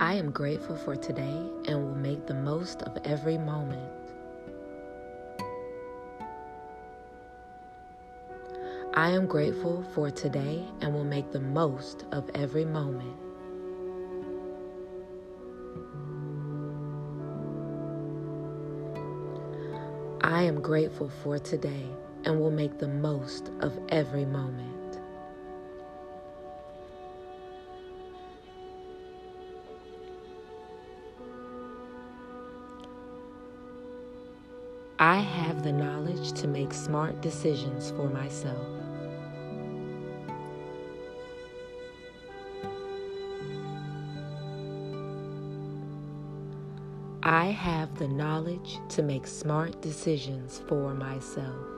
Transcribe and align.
I 0.00 0.14
am 0.14 0.30
grateful 0.30 0.76
for 0.76 0.96
today 0.96 1.42
and 1.66 1.84
will 1.84 1.94
make 1.94 2.26
the 2.26 2.32
most 2.32 2.80
of 2.84 2.96
every 3.04 3.36
moment. 3.36 3.92
I 8.94 9.10
am 9.10 9.26
grateful 9.26 9.84
for 9.94 10.10
today 10.10 10.64
and 10.80 10.94
will 10.94 11.04
make 11.04 11.32
the 11.32 11.40
most 11.40 12.06
of 12.12 12.30
every 12.34 12.64
moment. 12.64 13.14
I 20.22 20.44
am 20.44 20.62
grateful 20.62 21.10
for 21.22 21.38
today 21.38 21.84
and 22.24 22.40
will 22.40 22.50
make 22.50 22.78
the 22.78 22.88
most 22.88 23.50
of 23.60 23.78
every 23.90 24.24
moment. 24.24 24.79
I 35.02 35.16
have 35.16 35.62
the 35.62 35.72
knowledge 35.72 36.32
to 36.32 36.46
make 36.46 36.74
smart 36.74 37.22
decisions 37.22 37.90
for 37.92 38.10
myself. 38.10 38.66
I 47.22 47.46
have 47.46 47.98
the 47.98 48.08
knowledge 48.08 48.78
to 48.90 49.02
make 49.02 49.26
smart 49.26 49.80
decisions 49.80 50.60
for 50.68 50.92
myself. 50.92 51.69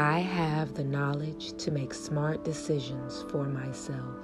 I 0.00 0.20
have 0.20 0.72
the 0.72 0.82
knowledge 0.82 1.52
to 1.58 1.70
make 1.70 1.92
smart 1.92 2.42
decisions 2.42 3.22
for 3.30 3.44
myself. 3.44 4.16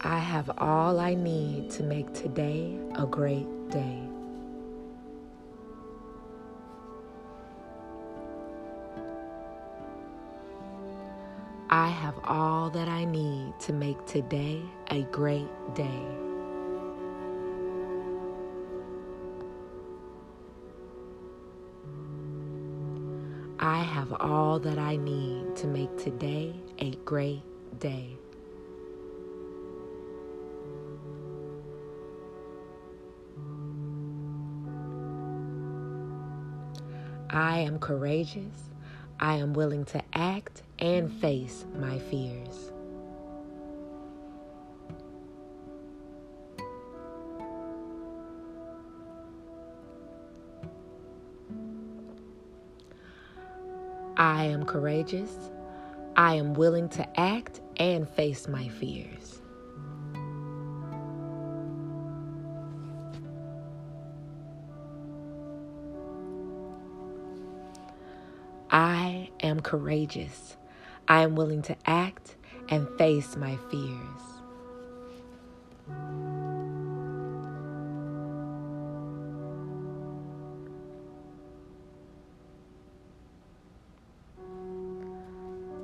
I 0.00 0.18
have 0.18 0.50
all 0.58 0.98
I 0.98 1.14
need 1.14 1.70
to 1.70 1.84
make 1.84 2.12
today 2.12 2.76
a 2.96 3.06
great 3.06 3.46
day. 3.70 4.15
I 11.78 11.88
have 11.90 12.18
all 12.24 12.70
that 12.70 12.88
I 12.88 13.04
need 13.04 13.60
to 13.60 13.74
make 13.74 14.02
today 14.06 14.62
a 14.90 15.02
great 15.12 15.46
day. 15.74 16.06
I 23.60 23.82
have 23.82 24.10
all 24.14 24.58
that 24.60 24.78
I 24.78 24.96
need 24.96 25.54
to 25.56 25.66
make 25.66 25.94
today 25.98 26.54
a 26.78 26.92
great 27.04 27.42
day. 27.78 28.16
I 37.28 37.58
am 37.58 37.78
courageous. 37.78 38.70
I 39.18 39.36
am 39.36 39.54
willing 39.54 39.84
to 39.86 40.02
act 40.12 40.62
and 40.78 41.10
face 41.10 41.64
my 41.74 41.98
fears. 41.98 42.72
I 54.18 54.44
am 54.44 54.64
courageous. 54.64 55.34
I 56.16 56.34
am 56.34 56.54
willing 56.54 56.88
to 56.90 57.20
act 57.20 57.60
and 57.78 58.08
face 58.08 58.48
my 58.48 58.68
fears. 58.68 59.42
Am 69.46 69.60
courageous. 69.60 70.56
I 71.08 71.22
am 71.22 71.34
willing 71.34 71.62
to 71.62 71.76
act 71.86 72.36
and 72.68 72.88
face 72.98 73.36
my 73.36 73.56
fears. 73.70 74.22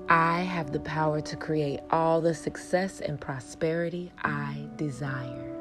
I 0.09 0.41
have 0.41 0.73
the 0.73 0.81
power 0.81 1.21
to 1.23 1.37
create 1.37 1.81
all 1.91 2.21
the 2.21 2.35
success 2.35 3.01
and 3.01 3.19
prosperity 3.21 4.13
I 4.23 4.67
desire. 4.77 5.52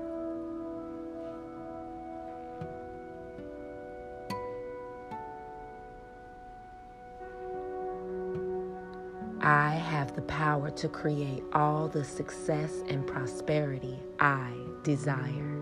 I 9.44 9.72
have 9.72 10.16
the 10.16 10.22
power 10.22 10.69
to 10.69 10.88
create 10.88 11.44
all 11.52 11.88
the 11.88 12.03
success 12.03 12.84
and 12.88 13.07
prosperity 13.07 13.97
I 14.19 14.53
desire. 14.84 15.59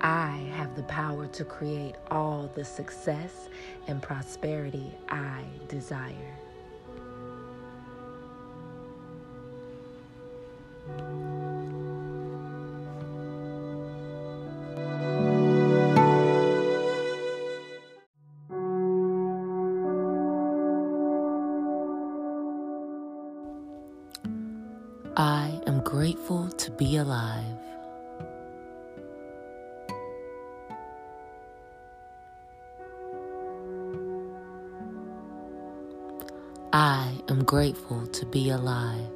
I 0.00 0.30
have 0.54 0.74
the 0.74 0.82
power 0.88 1.28
to 1.28 1.44
create 1.44 1.94
all 2.10 2.50
the 2.52 2.64
success 2.64 3.48
and 3.86 4.02
prosperity 4.02 4.92
I 5.08 5.44
desire. 5.68 6.36
I 25.18 25.60
am 25.66 25.80
grateful 25.80 26.48
to 26.48 26.70
be 26.70 26.96
alive. 26.96 27.44
I 36.72 37.12
am 37.28 37.44
grateful 37.44 38.06
to 38.08 38.26
be 38.26 38.50
alive. 38.50 39.10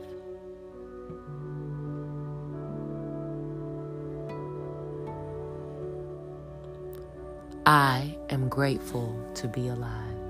I 7.67 8.17
am 8.31 8.49
grateful 8.49 9.15
to 9.35 9.49
be 9.49 9.69
alive. 9.69 10.22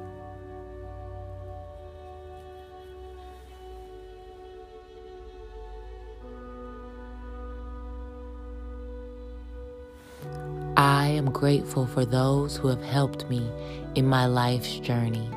Grateful 11.32 11.86
for 11.86 12.04
those 12.04 12.56
who 12.56 12.68
have 12.68 12.82
helped 12.82 13.28
me 13.28 13.50
in 13.94 14.06
my 14.06 14.26
life's 14.26 14.78
journey. 14.78 15.28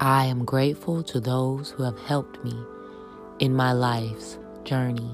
I 0.00 0.26
am 0.26 0.44
grateful 0.44 1.02
to 1.04 1.20
those 1.20 1.70
who 1.70 1.82
have 1.82 1.98
helped 2.00 2.42
me 2.44 2.56
in 3.38 3.54
my 3.54 3.72
life's 3.72 4.38
journey. 4.64 5.10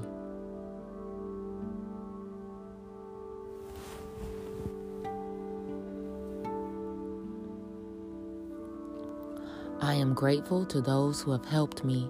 I 9.83 9.95
am 9.95 10.13
grateful 10.13 10.65
to 10.67 10.79
those 10.79 11.21
who 11.21 11.31
have 11.31 11.43
helped 11.43 11.83
me 11.83 12.09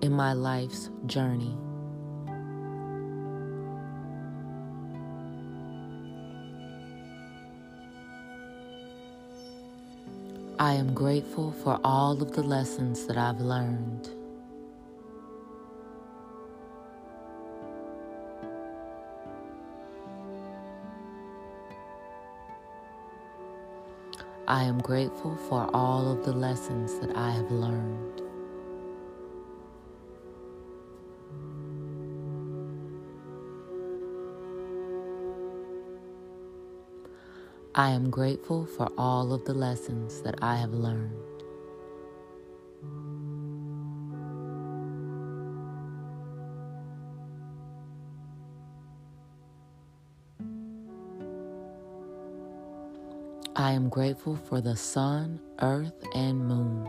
in 0.00 0.10
my 0.10 0.32
life's 0.32 0.88
journey. 1.04 1.54
I 10.58 10.72
am 10.72 10.94
grateful 10.94 11.52
for 11.52 11.78
all 11.84 12.22
of 12.22 12.32
the 12.32 12.42
lessons 12.42 13.06
that 13.06 13.18
I've 13.18 13.42
learned. 13.42 14.08
I 24.50 24.64
am 24.64 24.80
grateful 24.80 25.36
for 25.48 25.70
all 25.72 26.10
of 26.10 26.24
the 26.24 26.32
lessons 26.32 26.98
that 26.98 27.16
I 27.16 27.30
have 27.30 27.52
learned. 27.52 28.20
I 37.76 37.90
am 37.90 38.10
grateful 38.10 38.66
for 38.66 38.90
all 38.98 39.32
of 39.32 39.44
the 39.44 39.54
lessons 39.54 40.20
that 40.22 40.42
I 40.42 40.56
have 40.56 40.74
learned. 40.74 41.29
I 53.60 53.72
am 53.72 53.90
grateful 53.90 54.36
for 54.36 54.62
the 54.62 54.74
sun, 54.74 55.38
earth, 55.60 55.92
and 56.14 56.48
moon. 56.48 56.88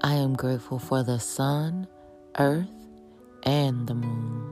I 0.00 0.14
am 0.14 0.34
grateful 0.34 0.80
for 0.80 1.04
the 1.04 1.20
sun, 1.20 1.86
earth, 2.40 2.66
and 3.44 3.86
the 3.86 3.94
moon. 3.94 4.48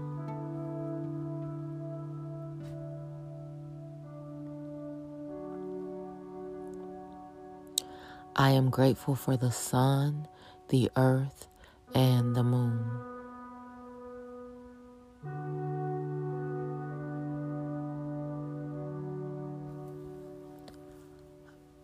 I 8.37 8.51
am 8.51 8.71
grateful 8.71 9.17
for 9.17 9.37
the 9.37 9.51
sun, 9.51 10.29
the 10.69 10.89
earth, 10.95 11.49
and 11.97 12.37
the 12.37 12.45
moon. 12.45 13.10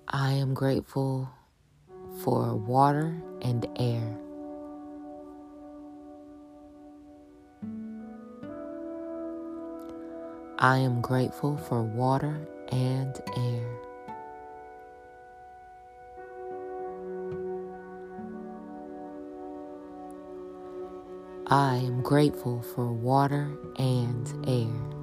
I 0.09 0.35
am 0.35 0.55
grateful 0.55 1.29
for 2.23 2.55
water 2.55 3.21
and 3.43 3.67
air. 3.77 4.17
I 10.61 10.79
am 10.79 11.01
grateful 11.01 11.57
for 11.57 11.83
water 11.83 12.47
and 12.71 13.21
air. 13.37 13.67
I 21.49 21.79
am 21.79 22.01
grateful 22.03 22.63
for 22.63 22.93
water 22.93 23.51
and 23.77 24.33
air. 24.47 24.96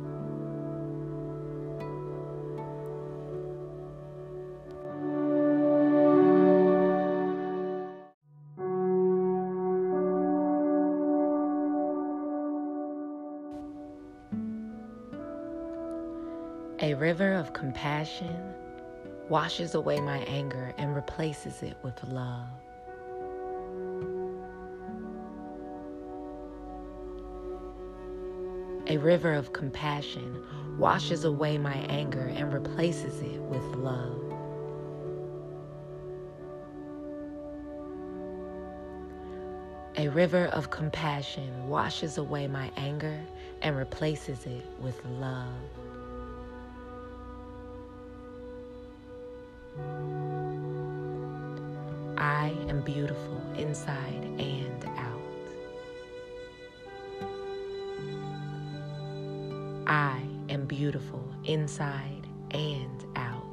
A 16.84 16.96
river 16.96 17.34
of 17.36 17.54
compassion 17.54 18.54
washes 19.30 19.74
away 19.74 20.02
my 20.02 20.18
anger 20.28 20.76
and 20.78 20.94
replaces 20.94 21.64
it 21.64 21.78
with 21.82 22.04
love. 22.04 22.50
A 28.88 28.98
river 28.98 29.32
of 29.32 29.54
compassion 29.54 30.44
washes 30.78 31.24
away 31.24 31.58
my 31.58 31.76
anger 31.88 32.28
and 32.36 32.54
replaces 32.54 33.22
it 33.22 33.40
with 33.44 33.64
love. 33.78 34.20
A 39.96 40.10
river 40.10 40.48
of 40.48 40.70
compassion 40.70 41.70
washes 41.70 42.18
away 42.18 42.46
my 42.48 42.70
anger 42.76 43.22
and 43.62 43.78
replaces 43.78 44.46
it 44.46 44.66
with 44.82 45.00
love. 45.06 45.54
I 52.18 52.54
am 52.70 52.82
beautiful 52.82 53.42
inside 53.58 54.24
and 54.40 54.86
out. 54.98 55.20
I 59.88 60.22
am 60.50 60.66
beautiful 60.66 61.24
inside 61.46 62.28
and 62.52 63.06
out. 63.16 63.44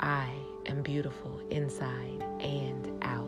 I 0.00 0.30
am 0.66 0.82
beautiful 0.82 1.40
inside 1.50 2.22
and 2.40 2.90
out. 3.02 3.25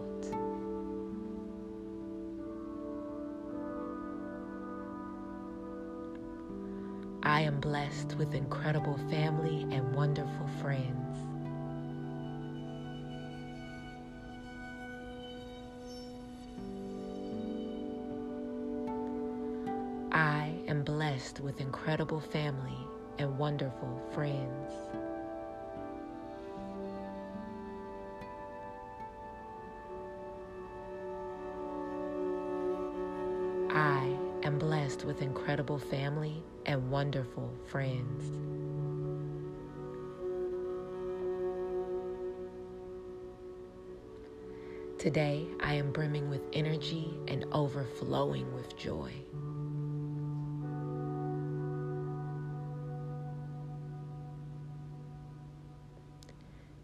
Blessed 7.60 8.14
with 8.14 8.34
incredible 8.34 8.96
family 9.10 9.66
and 9.74 9.92
wonderful 9.92 10.46
friends. 10.60 11.18
I 20.12 20.52
am 20.68 20.84
blessed 20.84 21.40
with 21.40 21.60
incredible 21.60 22.20
family 22.20 22.78
and 23.18 23.36
wonderful 23.36 24.00
friends. 24.14 24.72
I 33.74 34.16
am 34.48 34.58
blessed 34.58 35.04
with 35.04 35.20
incredible 35.20 35.78
family 35.78 36.42
and 36.64 36.90
wonderful 36.90 37.52
friends. 37.66 38.24
Today, 44.98 45.46
I 45.60 45.74
am 45.74 45.92
brimming 45.92 46.30
with 46.30 46.40
energy 46.54 47.10
and 47.28 47.44
overflowing 47.52 48.50
with 48.54 48.74
joy. 48.78 49.12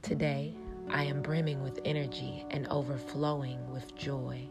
Today, 0.02 0.54
I 0.90 1.04
am 1.04 1.23
brimming 1.23 1.62
with 1.62 1.80
energy 1.87 2.44
and 2.50 2.68
overflowing 2.68 3.71
with 3.73 3.97
joy. 3.97 4.50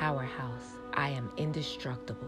Powerhouse. 0.00 0.78
I 0.94 1.10
am 1.10 1.30
indestructible. 1.36 2.26